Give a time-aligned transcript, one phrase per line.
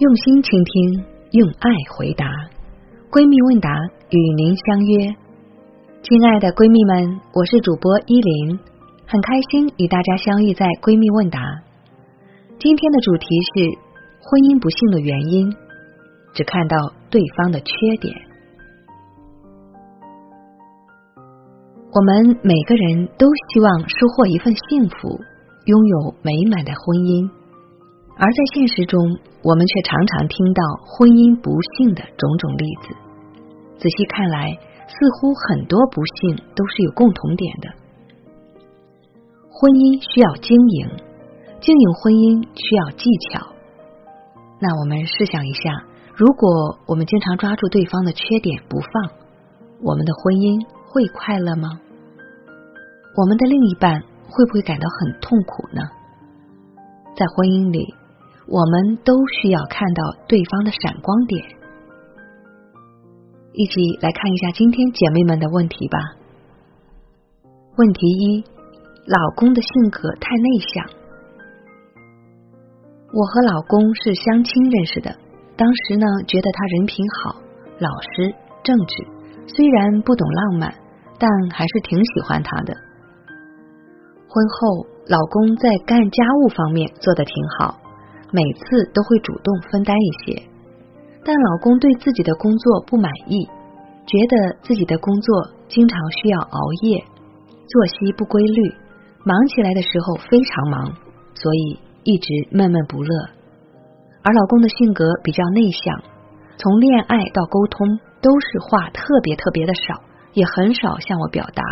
[0.00, 2.24] 用心倾听，用爱回答。
[3.12, 3.68] 闺蜜问答
[4.08, 5.12] 与您相约，
[6.00, 8.56] 亲爱的闺蜜们，我是主播依林，
[9.04, 11.44] 很开心与大家相遇在闺蜜问答。
[12.56, 13.76] 今天的主题是
[14.24, 15.52] 婚姻不幸的原因，
[16.32, 16.80] 只看到
[17.12, 18.16] 对方的缺点。
[21.92, 25.20] 我们每个人都希望收获一份幸福，
[25.68, 27.28] 拥有美满的婚姻。
[28.20, 29.00] 而在现实中，
[29.42, 32.92] 我们却常常听到婚姻不幸的种种例子。
[33.80, 34.52] 仔细看来，
[34.84, 37.72] 似乎很多不幸都是有共同点的。
[39.48, 40.84] 婚姻需要经营，
[41.64, 43.40] 经营婚姻需要技巧。
[44.60, 45.72] 那我们试想一下，
[46.12, 49.16] 如果我们经常抓住对方的缺点不放，
[49.80, 50.60] 我们的婚姻
[50.92, 51.80] 会快乐吗？
[53.16, 53.96] 我们的另一半
[54.28, 55.80] 会不会感到很痛苦呢？
[57.16, 57.96] 在婚姻里。
[58.50, 61.40] 我们都需要看到对方的闪光点。
[63.52, 65.98] 一起来看一下今天姐妹们的问题吧。
[67.76, 68.44] 问题一：
[69.06, 70.84] 老公的性格太内向。
[73.12, 75.14] 我和老公是相亲认识的，
[75.56, 77.40] 当时呢觉得他人品好、
[77.78, 79.06] 老实、正直，
[79.46, 80.74] 虽然不懂浪漫，
[81.20, 82.74] 但还是挺喜欢他的。
[84.26, 87.79] 婚后，老公在干家务方面做的挺好。
[88.32, 90.42] 每次都会主动分担一些，
[91.24, 93.44] 但老公对自己的工作不满意，
[94.06, 97.04] 觉得自己的工作经常需要熬夜，
[97.68, 98.74] 作息不规律，
[99.24, 100.92] 忙起来的时候非常忙，
[101.34, 103.10] 所以一直闷闷不乐。
[104.22, 106.02] 而老公的性格比较内向，
[106.56, 107.86] 从恋爱到沟通
[108.20, 110.02] 都是话特别特别的少，
[110.34, 111.62] 也很少向我表达，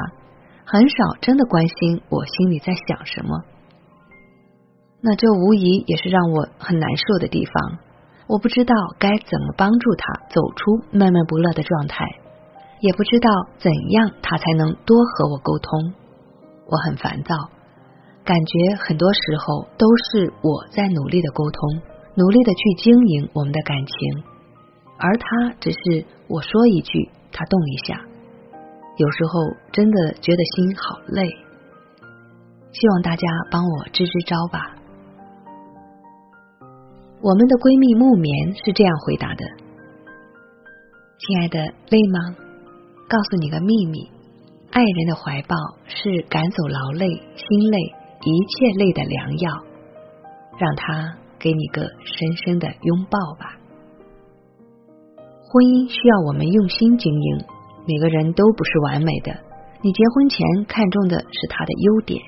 [0.64, 3.44] 很少真的关心我心里在想什么。
[5.00, 7.78] 那这无疑也是让我很难受的地方。
[8.26, 12.04] 我不知道该怎么帮助他走出闷闷不乐的状态，
[12.80, 15.94] 也不知道怎样他才能多和我沟通。
[16.66, 17.34] 我很烦躁，
[18.24, 21.80] 感觉很多时候都是我在努力的沟通，
[22.14, 24.24] 努力的去经营我们的感情，
[24.98, 28.00] 而他只是我说一句，他动一下。
[28.96, 29.40] 有时候
[29.72, 31.28] 真的觉得心好累。
[32.72, 34.74] 希望大家帮我支支招吧。
[37.20, 39.42] 我们的闺蜜木棉是这样回答的
[41.18, 41.58] ：“亲爱的，
[41.90, 42.30] 累吗？
[43.10, 44.06] 告诉你个秘密，
[44.70, 45.56] 爱人的怀抱
[45.90, 47.78] 是赶走劳累、心累、
[48.22, 49.50] 一切累的良药。
[50.58, 53.58] 让他给你个深深的拥抱吧。
[55.50, 57.44] 婚姻需要我们用心经营，
[57.86, 59.34] 每个人都不是完美的。
[59.82, 62.22] 你结婚前看重的是他的优点，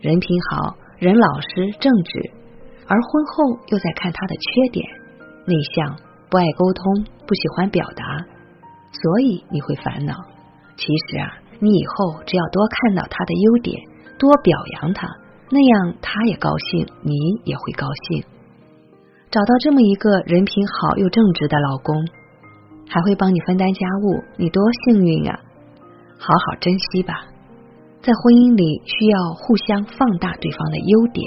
[0.00, 2.30] 人品好，人老实正直。”
[2.88, 4.86] 而婚后又在看他的缺点，
[5.44, 5.96] 内向、
[6.30, 8.04] 不爱沟通、不喜欢表达，
[8.92, 10.14] 所以你会烦恼。
[10.76, 13.82] 其实啊，你以后只要多看到他的优点，
[14.18, 15.08] 多表扬他，
[15.50, 17.14] 那样他也高兴，你
[17.44, 18.24] 也会高兴。
[19.30, 21.96] 找到这么一个人品好又正直的老公，
[22.88, 25.40] 还会帮你分担家务，你多幸运啊！
[26.18, 27.26] 好好珍惜吧。
[28.00, 31.26] 在婚姻里，需要互相放大对方的优点。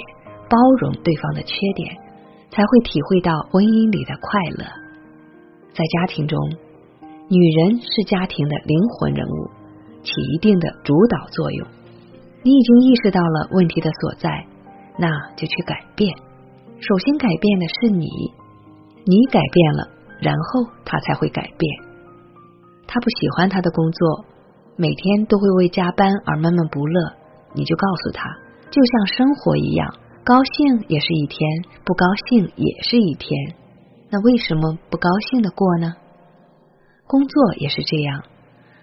[0.50, 1.96] 包容对方的缺点，
[2.50, 4.66] 才会体会到婚姻里的快乐。
[5.72, 6.36] 在家庭中，
[7.30, 9.48] 女人是家庭的灵魂人物，
[10.02, 11.66] 起一定的主导作用。
[12.42, 14.44] 你已经意识到了问题的所在，
[14.98, 16.10] 那就去改变。
[16.80, 18.08] 首先改变的是你，
[19.06, 19.88] 你改变了，
[20.20, 21.62] 然后他才会改变。
[22.88, 24.24] 他不喜欢他的工作，
[24.74, 27.12] 每天都会为加班而闷闷不乐，
[27.54, 28.26] 你就告诉他，
[28.70, 29.94] 就像生活一样。
[30.22, 31.40] 高兴也是一天，
[31.84, 33.54] 不高兴也是一天。
[34.10, 35.94] 那为什么不高兴的过呢？
[37.06, 38.22] 工作也是这样，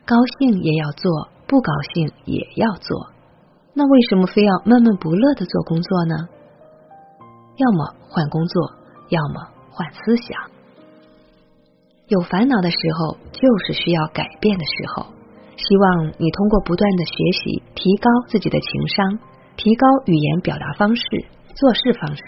[0.05, 3.11] 高兴也要做，不高兴也要做。
[3.73, 6.15] 那为什么非要闷闷不乐的做工作呢？
[7.57, 8.71] 要么换工作，
[9.09, 10.49] 要么换思想。
[12.07, 15.05] 有烦恼的时候，就是需要改变的时候。
[15.57, 17.13] 希望你通过不断的学
[17.43, 19.19] 习，提高自己的情商。
[19.57, 21.01] 提高语言表达方式、
[21.55, 22.21] 做事方式，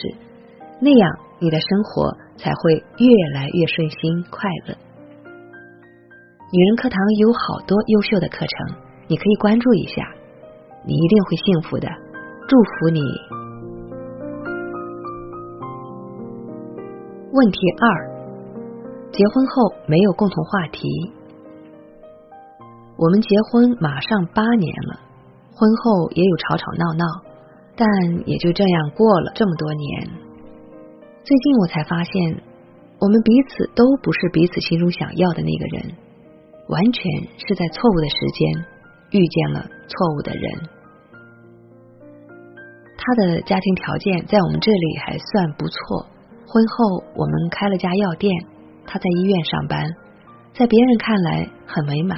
[0.81, 4.75] 那样你的生活才会越来越顺心快乐。
[6.51, 8.75] 女人课堂有好多优秀的课程，
[9.07, 10.03] 你可以关注一下，
[10.83, 11.87] 你一定会幸福的。
[12.47, 12.99] 祝福你。
[17.31, 18.09] 问题二：
[19.11, 20.89] 结婚后没有共同话题。
[22.97, 25.08] 我们结婚马上八年了。
[25.59, 27.05] 婚后也有吵吵闹闹，
[27.75, 27.85] 但
[28.25, 30.07] 也就这样过了这么多年。
[31.25, 32.41] 最近我才发现，
[32.97, 35.91] 我们彼此都不是彼此心中想要的那个人，
[36.69, 37.03] 完全
[37.45, 38.65] 是在错误的时间
[39.11, 40.69] 遇见了错误的人。
[42.95, 46.07] 他的家庭条件在我们这里还算不错，
[46.47, 48.33] 婚后我们开了家药店，
[48.87, 49.83] 他在医院上班，
[50.53, 52.17] 在别人看来很美满。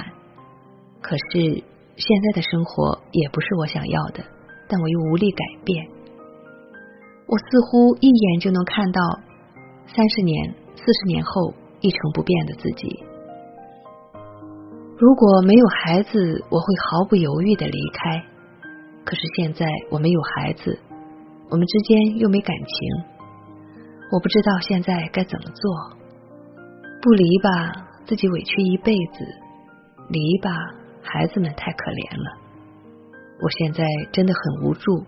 [1.00, 1.64] 可是
[1.96, 4.24] 现在的生活也不是我想要的，
[4.68, 5.86] 但我又无力改变。
[7.26, 9.00] 我似乎一眼就能看到
[9.86, 12.88] 三十年、四十年后一成不变的自己。
[14.98, 18.22] 如果没有孩子，我会毫不犹豫的离开。
[19.04, 20.78] 可是现在我没有孩子，
[21.50, 23.04] 我们之间又没感情，
[24.12, 25.98] 我不知道现在该怎么做。
[27.02, 27.50] 不离吧，
[28.06, 29.24] 自己委屈一辈子；
[30.08, 30.50] 离吧，
[31.02, 32.38] 孩子们太可怜了。
[33.42, 35.04] 我现在真的很无助。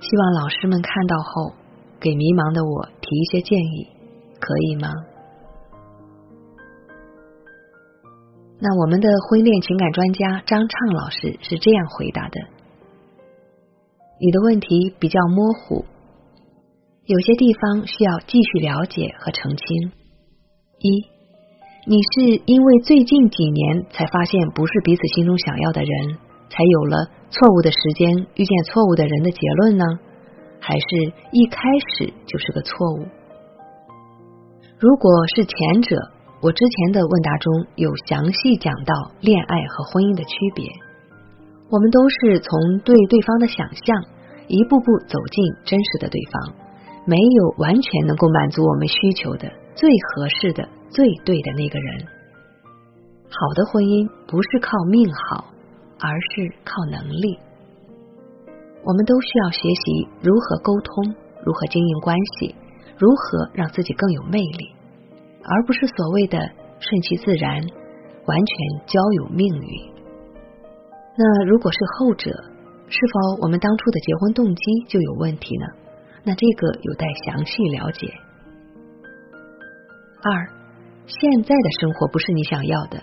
[0.00, 1.54] 希望老师们看到后，
[2.00, 3.88] 给迷茫的我提一些建议，
[4.40, 4.88] 可以吗？
[8.58, 12.40] 那我们的婚恋情感专家张畅老师是这样回答的：
[14.20, 15.84] 你的问题比较模糊，
[17.04, 19.92] 有些地方需要继续了解和澄清。
[20.78, 21.04] 一，
[21.88, 26.18] 你是因为最近几年才发现不是彼此心中想要的人。
[26.50, 29.84] 才有了错误的时间遇见错误的人的结论呢？
[30.58, 30.86] 还是
[31.30, 33.06] 一开始就是个错误？
[34.78, 35.96] 如果是前者，
[36.42, 40.66] 我之前的问答中有详细讲到恋爱和婚姻的区别。
[41.70, 44.02] 我们都是从对对方的想象
[44.48, 46.54] 一步步走进真实的对方，
[47.06, 52.06] 没有完全能够满足我们需求的最合适的、最对的那个人。
[53.28, 55.52] 好的婚姻不是靠命好。
[55.98, 57.38] 而是靠能力，
[58.84, 62.54] 我们都需要学习如何沟通，如何经营关系，
[62.98, 64.74] 如何让自己更有魅力，
[65.42, 66.38] 而不是所谓的
[66.80, 67.64] 顺其自然，
[68.26, 69.92] 完全交由命运。
[71.16, 72.30] 那如果是后者，
[72.88, 75.66] 是否我们当初的结婚动机就有问题呢？
[76.24, 78.12] 那这个有待详细了解。
[80.22, 80.46] 二，
[81.06, 83.02] 现在的生活不是你想要的，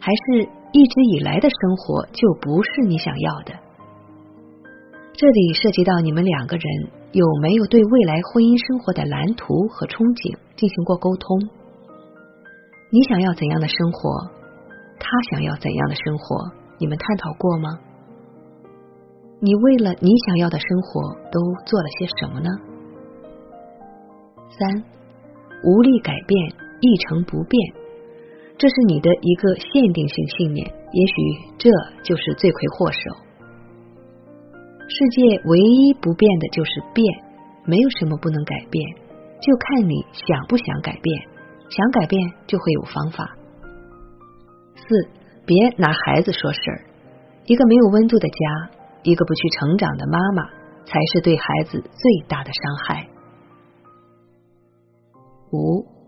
[0.00, 0.48] 还是？
[0.74, 3.52] 一直以来的生活就不是你想要的。
[5.12, 6.64] 这里涉及到你们两个人
[7.12, 11.28] 有没有对未来婚姻生活的蓝图和憧憬进行过沟通？
[12.88, 14.32] 你想要怎样的生活？
[14.96, 16.40] 他想要怎样的生活？
[16.80, 17.68] 你们探讨过吗？
[19.44, 21.36] 你为了你想要的生活都
[21.68, 22.48] 做了些什么呢？
[24.56, 24.84] 三，
[25.68, 26.32] 无力改变，
[26.82, 27.54] 一成不变。
[28.58, 31.14] 这是你的一个限定性信念，也许
[31.56, 31.70] 这
[32.04, 33.00] 就是罪魁祸首。
[34.86, 37.02] 世界唯一不变的就是变，
[37.64, 38.84] 没有什么不能改变，
[39.40, 41.32] 就看你想不想改变。
[41.70, 43.34] 想改变就会有方法。
[44.76, 45.08] 四，
[45.46, 46.84] 别拿孩子说事儿。
[47.46, 48.70] 一个没有温度的家，
[49.02, 50.44] 一个不去成长的妈妈，
[50.84, 53.08] 才是对孩子最大的伤害。
[55.52, 56.01] 五。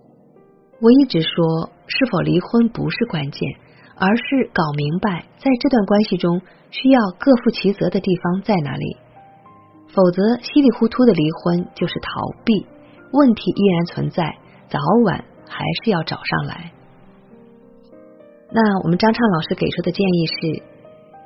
[0.85, 3.41] 我一直说，是否离婚不是关键，
[3.97, 8.99] 而是搞明白在这段关系中需要各负其责的地方在哪里。
[9.89, 12.67] 否则，稀里糊涂的离婚就是逃避，
[13.13, 14.37] 问题依然存在，
[14.69, 16.71] 早晚还是要找上来。
[18.53, 20.63] 那我们张畅老师给出的建议是：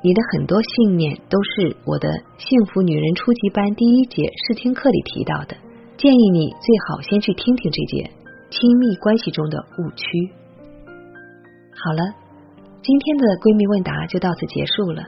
[0.05, 5.57] 你的很多信念都是我的幸福女人初级班第一节试听课里提到的，
[5.97, 8.18] 建议你最好先去听听这节。
[8.51, 10.05] 亲密关系中的误区。
[11.73, 12.03] 好了，
[12.83, 15.05] 今天的闺蜜问答就到此结束了。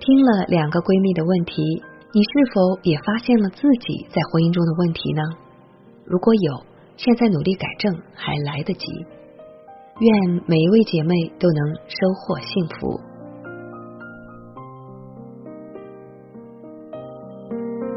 [0.00, 1.60] 听了两个闺蜜的问题，
[2.12, 5.22] 你是否也发现了自己在婚姻中的问题呢？
[6.04, 6.64] 如果有，
[6.96, 8.86] 现在努力改正还来得及。
[9.98, 10.06] 愿
[10.46, 13.00] 每一位姐妹都能收获幸福。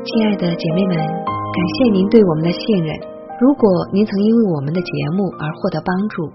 [0.03, 3.16] 亲爱的姐妹们，感谢您对我们的信任。
[3.39, 6.27] 如果您曾因为我们的节目而获得帮助，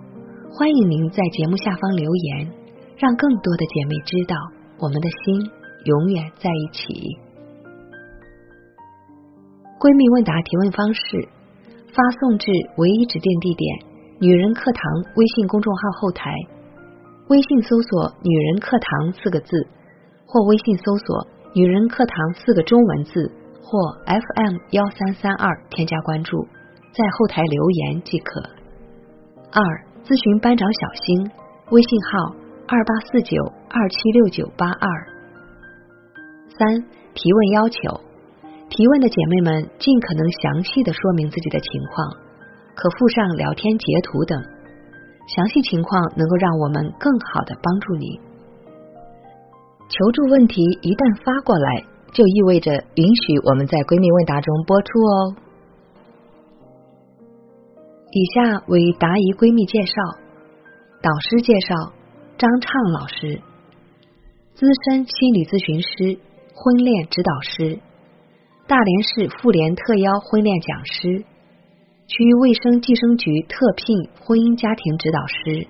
[0.55, 2.47] 欢迎您在节目下方留言，
[2.97, 4.37] 让更多的姐妹知道
[4.79, 5.51] 我们的心
[5.85, 6.95] 永远在一起。
[9.81, 11.27] 闺蜜问答提问方式：
[11.91, 13.83] 发送至唯一指定地点
[14.23, 14.83] “女人课堂”
[15.19, 16.31] 微信公众号后台，
[17.27, 19.67] 微信搜索“女人课堂”四个字，
[20.25, 23.27] 或微信搜索“女人课堂”四个中文字，
[23.59, 23.75] 或
[24.07, 26.47] FM 幺三三二添加关注。
[26.93, 28.41] 在后台留言即可。
[29.51, 29.61] 二、
[30.05, 31.25] 咨询班长小星，
[31.73, 32.37] 微信号
[32.69, 33.37] 二八四九
[33.69, 34.87] 二七六九八二。
[36.53, 36.85] 三、
[37.17, 37.81] 提问要求：
[38.69, 42.13] 提问的姐妹们尽可能详细的说明自己的情况，
[42.77, 44.37] 可附上聊天截图等，
[45.33, 48.21] 详细情况能够让我们更好的帮助你。
[49.89, 55.17] 求助问题一旦发过来，就意味着允许我们在闺蜜问答中播出哦。
[58.15, 59.95] 以下为答疑闺蜜介绍，
[61.01, 61.97] 导师介绍
[62.37, 63.41] 张畅老师，
[64.53, 66.21] 资深心理咨询师、
[66.53, 67.81] 婚恋指导师，
[68.69, 71.25] 大连市妇联特邀婚恋讲师。
[72.05, 75.67] 区卫生计生局特聘婚姻家庭指导师，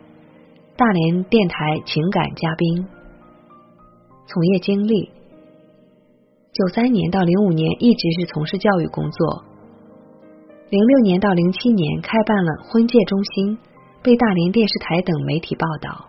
[0.74, 2.88] 大连电台情感嘉宾，
[4.26, 5.14] 从业经历：
[6.50, 9.44] 九三年到零五年一直是从事教育工作，
[10.72, 13.58] 零六年到零七年开办了婚介中心，
[14.02, 16.08] 被大连电视台等媒体报道。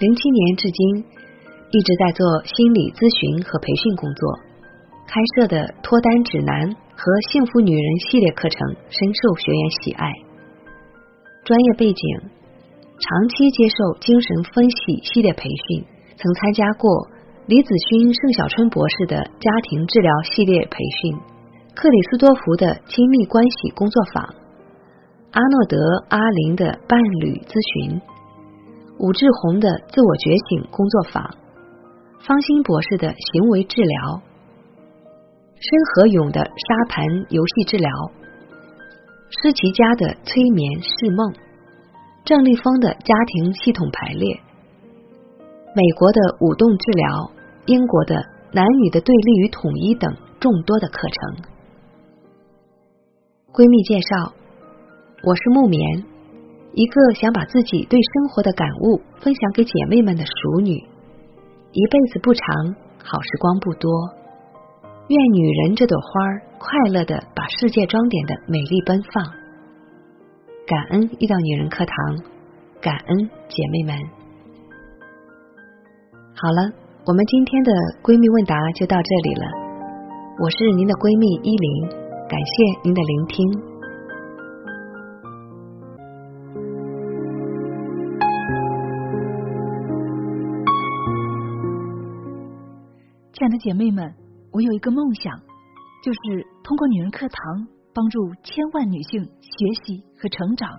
[0.00, 1.06] 零七年至今
[1.70, 4.42] 一直在做心理咨询和培训工作，
[5.06, 6.74] 开设的脱单指南。
[6.94, 8.58] 和幸福女人系列课程
[8.90, 10.06] 深受学员喜爱。
[11.42, 12.02] 专业背景：
[12.98, 15.82] 长期接受精神分析系列培训，
[16.18, 16.90] 曾参加过
[17.46, 21.16] 李子勋、盛小春博士的家庭治疗系列培训，
[21.74, 24.22] 克里斯多福的亲密关系工作坊，
[25.32, 25.76] 阿诺德·
[26.10, 28.00] 阿林的伴侣咨询，
[28.98, 31.24] 武志红的自我觉醒工作坊，
[32.20, 34.20] 方兴博士的行为治疗。
[35.56, 35.64] 申
[35.94, 37.88] 和勇的沙盘游戏治疗，
[39.30, 41.32] 施其家的催眠释梦，
[42.24, 44.28] 郑立峰的家庭系统排列，
[45.74, 47.32] 美国的舞动治疗，
[47.64, 51.51] 英国的男女的对立与统一等众多的课程。
[53.52, 54.32] 闺蜜介绍：
[55.28, 55.76] 我是木棉，
[56.72, 60.72] 一个想把自己对生活的感悟分享给姐妹们的熟女。
[60.72, 62.48] 一辈子不长，
[63.04, 63.92] 好时光不多。
[65.04, 66.64] 愿女人这朵花儿快
[66.96, 69.20] 乐的把世界装点的美丽奔放。
[70.64, 71.94] 感恩遇到女人课堂，
[72.80, 73.92] 感恩姐妹们。
[76.32, 76.72] 好了，
[77.04, 79.44] 我们今天的闺蜜问答就到这里了。
[80.40, 82.00] 我是您的闺蜜依林，
[82.32, 83.36] 感谢您的聆听。
[93.34, 94.14] 亲爱的姐妹们。
[94.50, 95.40] 我有一个梦想，
[96.02, 100.70] 就是通过女人课堂帮助千万女性学习和成长，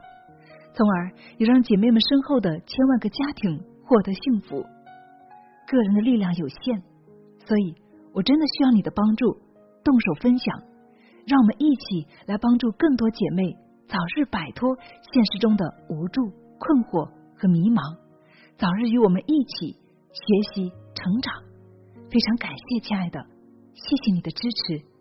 [0.73, 4.57] 从而也让姐妹们身后的千万个家庭获得幸福。
[5.67, 6.81] 个人的力量有限，
[7.45, 7.75] 所以
[8.11, 9.37] 我真的需要你的帮助，
[9.83, 10.61] 动手分享，
[11.25, 13.55] 让我们一起来帮助更多姐妹
[13.87, 16.21] 早日摆脱现实中的无助、
[16.59, 17.97] 困惑和迷茫，
[18.57, 19.73] 早日与我们一起
[20.11, 21.33] 学习成长。
[22.09, 23.19] 非常感谢，亲爱的。
[23.73, 24.92] 谢谢你的支持。